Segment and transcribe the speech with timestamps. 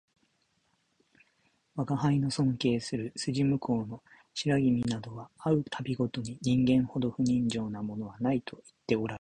[1.77, 4.01] 吾輩の尊敬する筋向こうの
[4.33, 9.09] 白君などは会う度毎に人間ほど不人情なものはないと言っておらるる